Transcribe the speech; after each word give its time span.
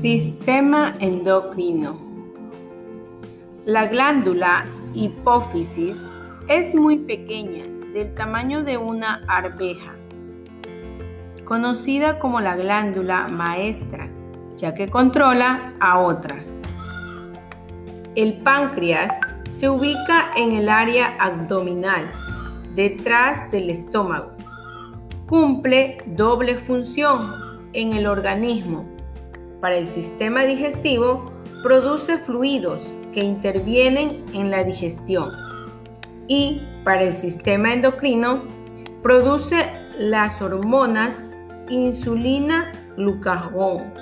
Sistema 0.00 0.94
endocrino. 1.00 1.98
La 3.64 3.86
glándula 3.86 4.64
hipófisis 4.94 6.06
es 6.46 6.72
muy 6.72 6.98
pequeña, 6.98 7.64
del 7.92 8.14
tamaño 8.14 8.62
de 8.62 8.76
una 8.76 9.24
arveja, 9.26 9.96
conocida 11.44 12.20
como 12.20 12.40
la 12.40 12.54
glándula 12.54 13.26
maestra, 13.26 14.08
ya 14.56 14.72
que 14.72 14.88
controla 14.88 15.72
a 15.80 15.98
otras. 15.98 16.56
El 18.14 18.40
páncreas 18.42 19.18
se 19.48 19.68
ubica 19.68 20.30
en 20.36 20.52
el 20.52 20.68
área 20.68 21.16
abdominal, 21.18 22.08
detrás 22.76 23.50
del 23.50 23.68
estómago. 23.68 24.30
Cumple 25.26 25.98
doble 26.06 26.54
función 26.54 27.32
en 27.72 27.94
el 27.94 28.06
organismo. 28.06 28.97
Para 29.60 29.76
el 29.76 29.88
sistema 29.88 30.44
digestivo, 30.44 31.32
produce 31.64 32.18
fluidos 32.18 32.88
que 33.12 33.24
intervienen 33.24 34.24
en 34.32 34.52
la 34.52 34.62
digestión. 34.62 35.30
Y 36.28 36.62
para 36.84 37.02
el 37.02 37.16
sistema 37.16 37.72
endocrino, 37.72 38.42
produce 39.02 39.68
las 39.98 40.40
hormonas 40.40 41.24
insulina, 41.68 42.70
glucagón, 42.96 43.92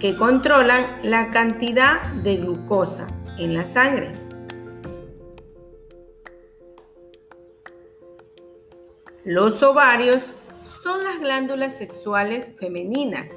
que 0.00 0.16
controlan 0.16 0.98
la 1.04 1.30
cantidad 1.30 2.02
de 2.24 2.38
glucosa 2.38 3.06
en 3.38 3.54
la 3.54 3.64
sangre. 3.64 4.12
Los 9.24 9.62
ovarios 9.62 10.24
son 10.82 11.04
las 11.04 11.20
glándulas 11.20 11.78
sexuales 11.78 12.50
femeninas 12.58 13.30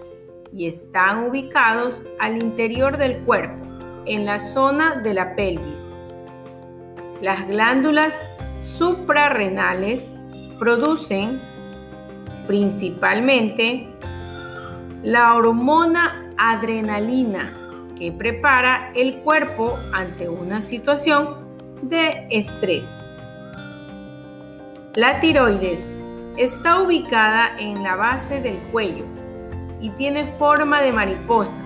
y 0.54 0.68
están 0.68 1.30
ubicados 1.30 2.02
al 2.20 2.38
interior 2.38 2.98
del 2.98 3.20
cuerpo, 3.20 3.66
en 4.06 4.26
la 4.26 4.40
zona 4.40 4.96
de 4.96 5.14
la 5.14 5.36
pelvis. 5.36 5.92
Las 7.22 7.48
glándulas 7.48 8.22
suprarrenales 8.60 10.10
producen 10.60 11.42
principalmente 12.48 13.88
la 15.04 15.36
hormona 15.36 16.32
adrenalina 16.38 17.54
que 17.98 18.12
prepara 18.12 18.92
el 18.96 19.20
cuerpo 19.20 19.78
ante 19.94 20.30
una 20.30 20.62
situación 20.62 21.58
de 21.82 22.28
estrés. 22.30 22.88
La 24.94 25.20
tiroides 25.20 25.94
está 26.38 26.82
ubicada 26.82 27.58
en 27.60 27.84
la 27.84 27.96
base 27.96 28.40
del 28.42 28.58
cuello 28.72 29.06
y 29.80 29.90
tiene 29.92 30.26
forma 30.38 30.82
de 30.82 30.92
mariposa. 30.92 31.62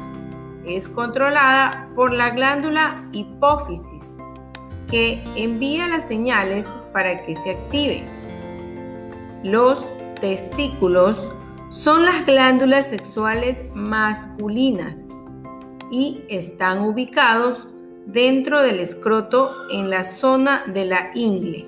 Es 0.65 0.89
controlada 0.89 1.89
por 1.95 2.13
la 2.13 2.29
glándula 2.31 3.07
hipófisis 3.11 4.15
que 4.89 5.23
envía 5.35 5.87
las 5.87 6.07
señales 6.07 6.67
para 6.93 7.23
que 7.23 7.35
se 7.35 7.51
active. 7.51 8.05
Los 9.43 9.89
testículos 10.19 11.17
son 11.69 12.05
las 12.05 12.25
glándulas 12.25 12.89
sexuales 12.89 13.63
masculinas 13.73 15.09
y 15.89 16.21
están 16.29 16.81
ubicados 16.81 17.67
dentro 18.05 18.61
del 18.61 18.79
escroto 18.79 19.49
en 19.71 19.89
la 19.89 20.03
zona 20.03 20.63
de 20.67 20.85
la 20.85 21.11
ingle. 21.15 21.67